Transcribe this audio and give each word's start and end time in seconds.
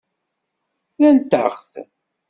Rrant-aɣ-t. 0.95 1.71